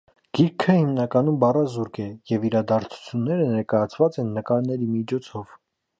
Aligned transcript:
Գիրքը 0.35 0.75
հիմնականում 0.77 1.37
բառազուրկ 1.43 2.01
է 2.03 2.07
և 2.33 2.47
իրադարձությունները 2.51 3.45
ներկայացված 3.53 4.19
են 4.25 4.37
նկարների 4.39 4.89
միջոցով։ 4.97 5.55